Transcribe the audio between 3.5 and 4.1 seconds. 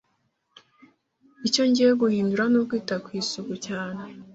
cyane.